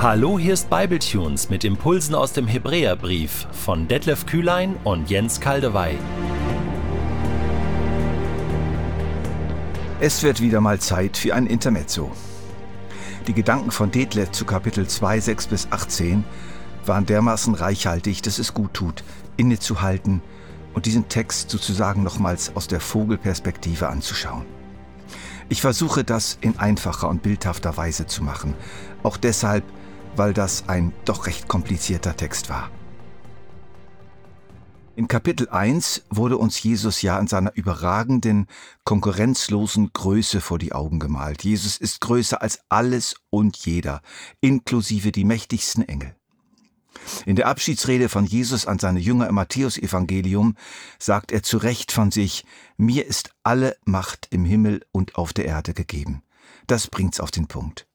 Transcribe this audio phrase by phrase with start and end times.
[0.00, 5.98] Hallo, hier ist Bibletunes mit Impulsen aus dem Hebräerbrief von Detlef Kühlein und Jens Kaldewey.
[9.98, 12.12] Es wird wieder mal Zeit für ein Intermezzo.
[13.26, 16.22] Die Gedanken von Detlef zu Kapitel 2, 6 bis 18
[16.86, 19.02] waren dermaßen reichhaltig, dass es gut tut,
[19.36, 20.22] innezuhalten
[20.74, 24.46] und diesen Text sozusagen nochmals aus der Vogelperspektive anzuschauen.
[25.48, 28.54] Ich versuche das in einfacher und bildhafter Weise zu machen,
[29.02, 29.64] auch deshalb,
[30.18, 32.70] weil das ein doch recht komplizierter Text war.
[34.98, 38.48] In Kapitel 1 wurde uns Jesus ja in seiner überragenden,
[38.82, 41.44] konkurrenzlosen Größe vor die Augen gemalt.
[41.44, 44.02] Jesus ist größer als alles und jeder,
[44.40, 46.16] inklusive die mächtigsten Engel.
[47.26, 50.56] In der Abschiedsrede von Jesus an seine Jünger im Matthäusevangelium
[50.98, 52.44] sagt er zu Recht von sich,
[52.76, 56.24] mir ist alle Macht im Himmel und auf der Erde gegeben.
[56.66, 57.86] Das bringt's auf den Punkt.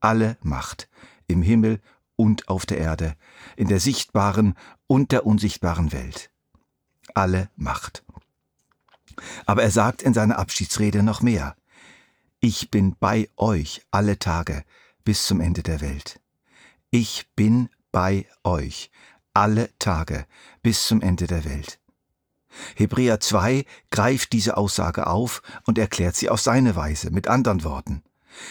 [0.00, 0.88] Alle Macht
[1.26, 1.80] im Himmel
[2.16, 3.14] und auf der Erde,
[3.56, 4.54] in der sichtbaren
[4.86, 6.30] und der unsichtbaren Welt.
[7.14, 8.04] Alle Macht.
[9.46, 11.56] Aber er sagt in seiner Abschiedsrede noch mehr.
[12.40, 14.64] Ich bin bei euch alle Tage
[15.04, 16.20] bis zum Ende der Welt.
[16.90, 18.90] Ich bin bei euch
[19.32, 20.26] alle Tage
[20.62, 21.78] bis zum Ende der Welt.
[22.74, 28.02] Hebräer 2 greift diese Aussage auf und erklärt sie auf seine Weise, mit anderen Worten.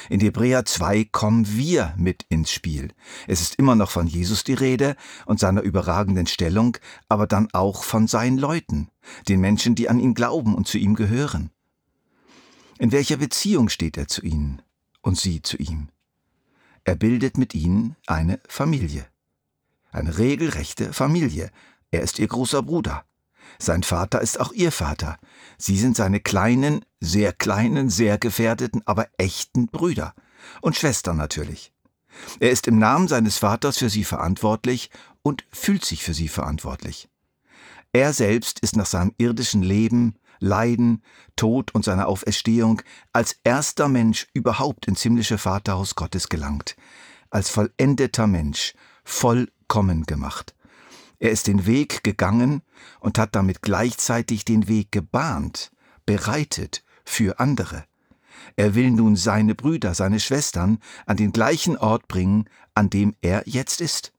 [0.10, 2.94] In Hebräer 2 kommen wir mit ins Spiel.
[3.28, 6.78] Es ist immer noch von Jesus die Rede und seiner überragenden Stellung,
[7.10, 8.90] aber dann auch von seinen Leuten,
[9.28, 11.52] den Menschen, die an ihn glauben und zu ihm gehören.
[12.78, 14.62] In welcher Beziehung steht er zu ihnen
[15.02, 15.90] und sie zu ihm?
[16.84, 19.06] Er bildet mit ihnen eine Familie
[19.96, 21.52] eine regelrechte Familie.
[21.90, 23.06] Er ist ihr großer Bruder.
[23.60, 25.18] Sein Vater ist auch ihr Vater.
[25.58, 30.14] Sie sind seine kleinen, sehr kleinen, sehr gefährdeten, aber echten Brüder.
[30.62, 31.72] Und Schwestern natürlich.
[32.40, 34.90] Er ist im Namen seines Vaters für sie verantwortlich
[35.22, 37.10] und fühlt sich für sie verantwortlich.
[37.94, 41.02] Er selbst ist nach seinem irdischen Leben, Leiden,
[41.36, 42.82] Tod und seiner Auferstehung
[43.14, 46.76] als erster Mensch überhaupt ins himmlische Vaterhaus Gottes gelangt,
[47.30, 48.74] als vollendeter Mensch,
[49.04, 50.55] voll kommen gemacht.
[51.26, 52.62] Er ist den Weg gegangen
[53.00, 55.72] und hat damit gleichzeitig den Weg gebahnt,
[56.06, 57.86] bereitet für andere.
[58.58, 60.78] Er will nun seine Brüder, seine Schwestern
[61.08, 64.14] an den gleichen Ort bringen, an dem er jetzt ist.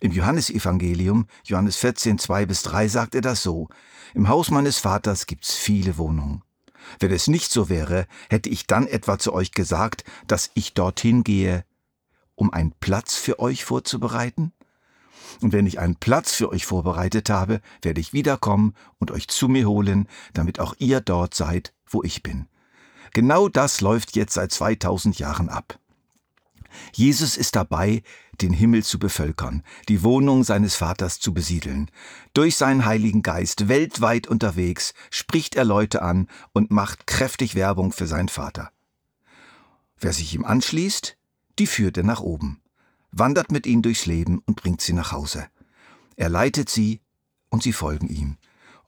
[0.00, 3.70] Im Johannesevangelium, Johannes 14, 2 bis 3, sagt er das so.
[4.12, 6.42] Im Haus meines Vaters gibt's viele Wohnungen.
[6.98, 11.24] Wenn es nicht so wäre, hätte ich dann etwa zu euch gesagt, dass ich dorthin
[11.24, 11.64] gehe,
[12.34, 14.52] um einen Platz für euch vorzubereiten?
[15.40, 19.48] Und wenn ich einen Platz für euch vorbereitet habe, werde ich wiederkommen und euch zu
[19.48, 22.46] mir holen, damit auch ihr dort seid, wo ich bin.
[23.12, 25.78] Genau das läuft jetzt seit 2000 Jahren ab.
[26.92, 28.02] Jesus ist dabei,
[28.40, 31.90] den Himmel zu bevölkern, die Wohnung seines Vaters zu besiedeln.
[32.32, 38.06] Durch seinen Heiligen Geist weltweit unterwegs spricht er Leute an und macht kräftig Werbung für
[38.06, 38.70] seinen Vater.
[39.98, 41.16] Wer sich ihm anschließt,
[41.58, 42.60] die führt er nach oben,
[43.12, 45.46] wandert mit ihnen durchs Leben und bringt sie nach Hause.
[46.16, 47.00] Er leitet sie
[47.48, 48.36] und sie folgen ihm.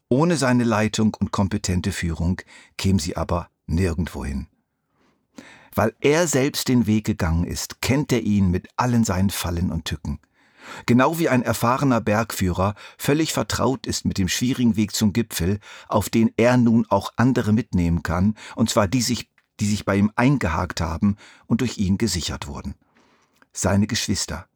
[0.08, 2.40] Ohne seine Leitung und kompetente Führung
[2.76, 4.46] kämen sie aber nirgendwohin.
[5.74, 9.86] Weil er selbst den Weg gegangen ist, kennt er ihn mit allen seinen Fallen und
[9.86, 10.20] Tücken.
[10.86, 16.10] Genau wie ein erfahrener Bergführer völlig vertraut ist mit dem schwierigen Weg zum Gipfel, auf
[16.10, 19.30] den er nun auch andere mitnehmen kann, und zwar die sich
[19.60, 21.16] die sich bei ihm eingehakt haben
[21.46, 22.74] und durch ihn gesichert wurden.
[23.52, 24.48] Seine Geschwister.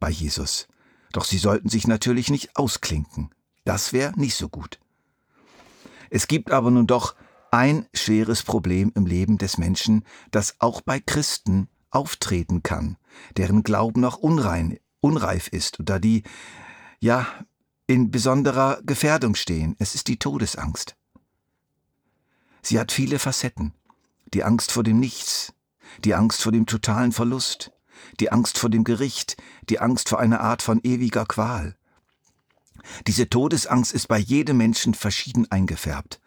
[0.00, 0.66] Bei Jesus.
[1.12, 3.30] Doch sie sollten sich natürlich nicht ausklinken.
[3.64, 4.80] Das wäre nicht so gut.
[6.10, 7.14] Es gibt aber nun doch
[7.50, 12.96] ein schweres Problem im Leben des Menschen, das auch bei Christen auftreten kann,
[13.36, 16.24] deren Glauben noch unrein, unreif ist oder die,
[17.00, 17.26] ja,
[17.86, 19.76] in besonderer Gefährdung stehen.
[19.78, 20.96] Es ist die Todesangst.
[22.62, 23.72] Sie hat viele Facetten
[24.34, 25.54] die Angst vor dem Nichts,
[26.04, 27.72] die Angst vor dem totalen Verlust,
[28.20, 29.36] die Angst vor dem Gericht,
[29.68, 31.76] die Angst vor einer Art von ewiger Qual.
[33.06, 36.20] Diese Todesangst ist bei jedem Menschen verschieden eingefärbt,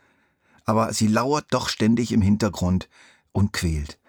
[0.66, 2.90] aber sie lauert doch ständig im Hintergrund
[3.32, 4.00] und quält,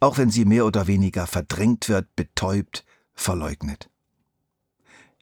[0.00, 3.88] auch wenn sie mehr oder weniger verdrängt wird, betäubt, verleugnet.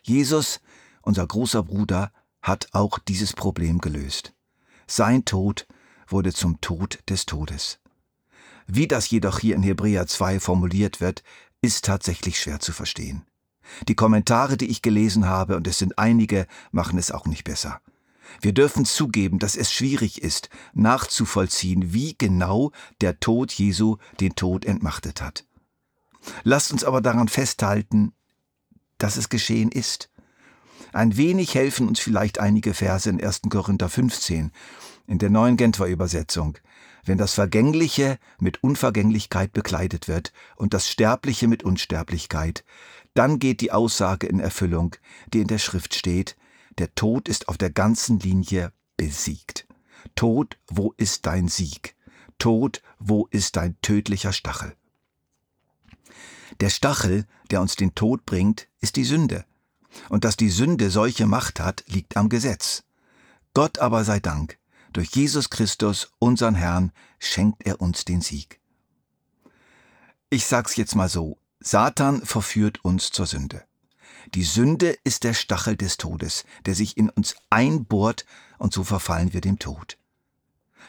[0.02, 0.60] Jesus,
[1.02, 4.34] unser großer Bruder, hat auch dieses Problem gelöst.
[4.86, 5.66] Sein Tod
[6.08, 7.78] wurde zum Tod des Todes.
[8.66, 11.22] Wie das jedoch hier in Hebräer 2 formuliert wird,
[11.62, 13.26] ist tatsächlich schwer zu verstehen.
[13.88, 17.80] Die Kommentare, die ich gelesen habe, und es sind einige, machen es auch nicht besser.
[18.40, 24.64] Wir dürfen zugeben, dass es schwierig ist, nachzuvollziehen, wie genau der Tod Jesu den Tod
[24.64, 25.44] entmachtet hat.
[26.44, 28.12] Lasst uns aber daran festhalten,
[28.98, 30.10] dass es geschehen ist.
[30.92, 33.42] Ein wenig helfen uns vielleicht einige Verse in 1.
[33.48, 34.52] Korinther 15
[35.06, 36.58] in der neuen Genfer Übersetzung.
[37.10, 42.64] Wenn das Vergängliche mit Unvergänglichkeit bekleidet wird und das Sterbliche mit Unsterblichkeit,
[43.14, 44.94] dann geht die Aussage in Erfüllung,
[45.34, 46.36] die in der Schrift steht,
[46.78, 49.66] der Tod ist auf der ganzen Linie besiegt.
[50.14, 51.96] Tod, wo ist dein Sieg?
[52.38, 54.76] Tod, wo ist dein tödlicher Stachel?
[56.60, 59.44] Der Stachel, der uns den Tod bringt, ist die Sünde.
[60.10, 62.84] Und dass die Sünde solche Macht hat, liegt am Gesetz.
[63.52, 64.59] Gott aber sei Dank,
[64.92, 68.60] durch Jesus Christus, unseren Herrn, schenkt er uns den Sieg.
[70.30, 73.64] Ich sag's jetzt mal so, Satan verführt uns zur Sünde.
[74.34, 78.24] Die Sünde ist der Stachel des Todes, der sich in uns einbohrt,
[78.58, 79.98] und so verfallen wir dem Tod.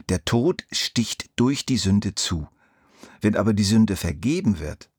[0.09, 2.47] Der Tod sticht durch die Sünde zu.
[3.19, 4.89] Wenn aber die Sünde vergeben wird,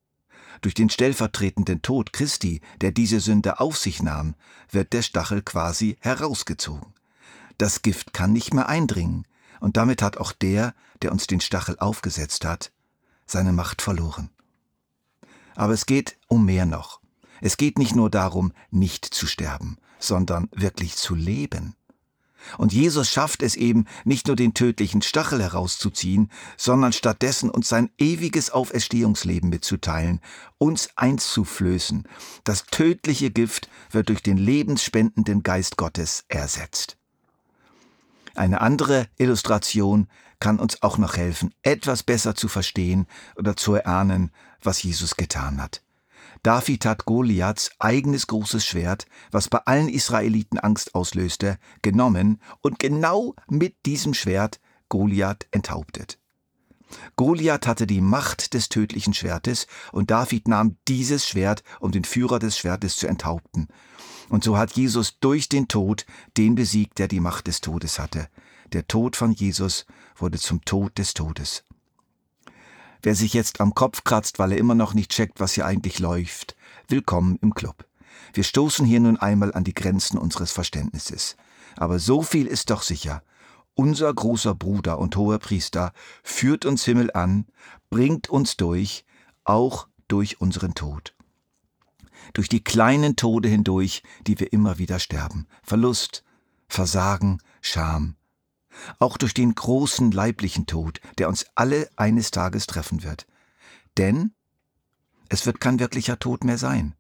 [0.61, 4.35] durch den stellvertretenden Tod Christi, der diese Sünde auf sich nahm,
[4.71, 6.95] wird der Stachel quasi herausgezogen.
[7.59, 9.27] Das Gift kann nicht mehr eindringen,
[9.61, 12.73] und damit hat auch der, der uns den Stachel aufgesetzt hat,
[13.27, 14.31] seine Macht verloren.
[15.55, 17.01] Aber es geht um mehr noch.
[17.41, 21.77] Es geht nicht nur darum, nicht zu sterben, sondern wirklich zu leben.
[22.59, 27.91] Und Jesus schafft es eben, nicht nur den tödlichen Stachel herauszuziehen, sondern stattdessen uns sein
[27.99, 30.21] ewiges Auferstehungsleben mitzuteilen,
[30.59, 32.09] uns einzuflößen.
[32.45, 36.97] Das tödliche Gift wird durch den lebensspendenden Geist Gottes ersetzt.
[38.35, 40.09] Eine andere Illustration
[40.41, 43.07] kann uns auch noch helfen, etwas besser zu verstehen
[43.37, 44.31] oder zu erahnen,
[44.63, 45.83] was Jesus getan hat.
[46.43, 53.35] David hat Goliaths eigenes großes Schwert, was bei allen Israeliten Angst auslöste, genommen und genau
[53.49, 56.19] mit diesem Schwert Goliath enthauptet.
[57.17, 62.39] Goliath hatte die Macht des tödlichen Schwertes und David nahm dieses Schwert, um den Führer
[62.39, 63.69] des Schwertes zu enthaupten.
[64.29, 66.07] Und so hat Jesus durch den Tod
[66.37, 68.29] den besiegt, der die Macht des Todes hatte.
[68.73, 69.87] Der Tod von Jesus
[70.17, 71.65] wurde zum Tod des Todes.
[73.03, 75.99] Wer sich jetzt am Kopf kratzt, weil er immer noch nicht checkt, was hier eigentlich
[75.99, 76.57] läuft,
[76.89, 77.85] willkommen im Club.
[78.33, 81.37] Wir stoßen hier nun einmal an die Grenzen unseres Verständnisses.
[81.77, 83.23] Aber so viel ist doch sicher.
[83.75, 85.93] Unser großer Bruder und hoher Priester
[86.23, 87.47] führt uns Himmel an,
[87.89, 89.05] bringt uns durch,
[89.45, 91.15] auch durch unseren Tod.
[92.35, 95.47] Durch die kleinen Tode hindurch, die wir immer wieder sterben.
[95.63, 96.23] Verlust,
[96.69, 98.17] Versagen, Scham,
[98.99, 103.27] auch durch den großen leiblichen Tod, der uns alle eines Tages treffen wird.
[103.97, 104.33] Denn
[105.29, 106.95] es wird kein wirklicher Tod mehr sein.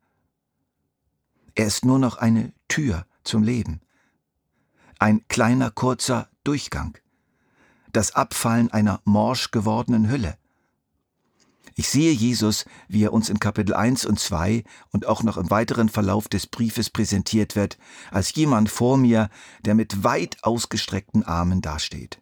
[1.54, 3.82] Er ist nur noch eine Tür zum Leben,
[4.98, 6.98] ein kleiner kurzer Durchgang,
[7.92, 10.36] das Abfallen einer morsch gewordenen Hülle,
[11.74, 15.50] ich sehe Jesus, wie er uns in Kapitel 1 und 2 und auch noch im
[15.50, 17.78] weiteren Verlauf des Briefes präsentiert wird,
[18.10, 19.30] als jemand vor mir,
[19.64, 22.20] der mit weit ausgestreckten Armen dasteht.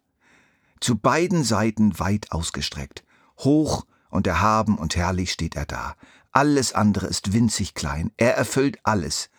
[0.79, 3.03] Zu beiden Seiten weit ausgestreckt.
[3.39, 5.95] Hoch und erhaben und herrlich steht er da.
[6.31, 8.11] Alles andere ist winzig klein.
[8.15, 9.29] Er erfüllt alles.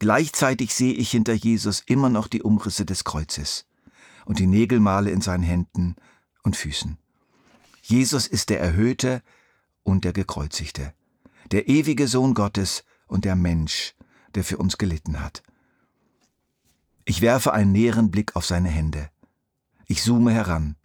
[0.00, 3.64] Gleichzeitig sehe ich hinter Jesus immer noch die Umrisse des Kreuzes
[4.24, 5.96] und die Nägelmale in seinen Händen
[6.42, 6.98] und Füßen.
[7.82, 9.22] Jesus ist der Erhöhte
[9.82, 10.94] und der Gekreuzigte,
[11.50, 13.94] der ewige Sohn Gottes und der Mensch,
[14.34, 15.42] der für uns gelitten hat.
[17.04, 19.10] Ich werfe einen näheren Blick auf seine Hände.
[19.86, 20.76] Ich zoome heran.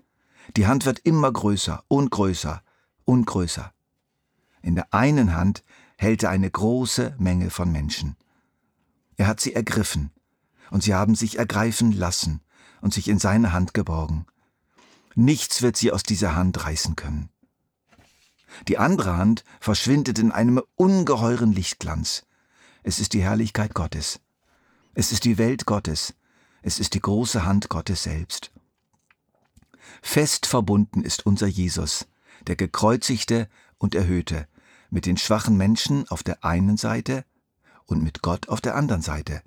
[0.57, 2.61] Die Hand wird immer größer und größer
[3.05, 3.73] und größer.
[4.61, 5.63] In der einen Hand
[5.97, 8.17] hält er eine große Menge von Menschen.
[9.15, 10.11] Er hat sie ergriffen,
[10.71, 12.41] und sie haben sich ergreifen lassen
[12.81, 14.25] und sich in seine Hand geborgen.
[15.15, 17.29] Nichts wird sie aus dieser Hand reißen können.
[18.67, 22.25] Die andere Hand verschwindet in einem ungeheuren Lichtglanz.
[22.83, 24.19] Es ist die Herrlichkeit Gottes.
[24.93, 26.15] Es ist die Welt Gottes.
[26.61, 28.51] Es ist die große Hand Gottes selbst.
[30.01, 32.07] Fest verbunden ist unser Jesus,
[32.47, 34.47] der gekreuzigte und erhöhte,
[34.89, 37.25] mit den schwachen Menschen auf der einen Seite
[37.85, 39.41] und mit Gott auf der anderen Seite.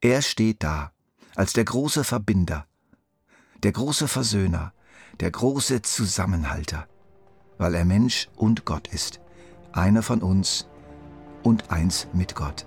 [0.00, 0.92] Er steht da,
[1.34, 2.66] als der große Verbinder,
[3.64, 4.74] der große Versöhner,
[5.20, 6.86] der große Zusammenhalter,
[7.56, 9.20] weil er Mensch und Gott ist,
[9.72, 10.68] einer von uns
[11.42, 12.66] und eins mit Gott.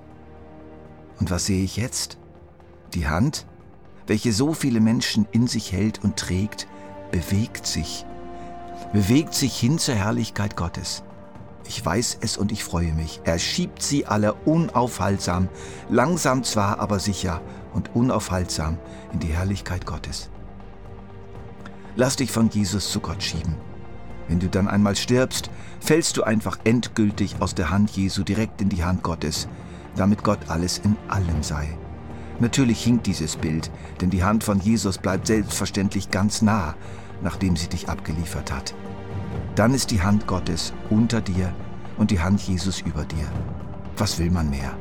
[1.20, 2.18] Und was sehe ich jetzt?
[2.96, 3.46] Die Hand,
[4.08, 6.68] welche so viele Menschen in sich hält und trägt,
[7.12, 8.04] bewegt sich,
[8.92, 11.04] bewegt sich hin zur Herrlichkeit Gottes.
[11.68, 13.22] Ich weiß es und ich freue mich.
[13.24, 15.48] Er schiebt sie alle unaufhaltsam,
[15.90, 17.42] langsam zwar, aber sicher
[17.74, 18.80] und unaufhaltsam
[19.14, 20.32] in die Herrlichkeit Gottes.
[22.00, 23.56] Lass dich von Jesus zu Gott schieben.
[24.28, 25.50] Wenn du dann einmal stirbst,
[25.80, 29.48] fällst du einfach endgültig aus der Hand Jesu direkt in die Hand Gottes,
[29.96, 31.76] damit Gott alles in allem sei.
[32.40, 36.76] Natürlich hinkt dieses Bild, denn die Hand von Jesus bleibt selbstverständlich ganz nah,
[37.24, 38.76] nachdem sie dich abgeliefert hat.
[39.56, 41.52] Dann ist die Hand Gottes unter dir
[41.98, 43.26] und die Hand Jesus über dir.
[43.98, 44.78] Was will man mehr?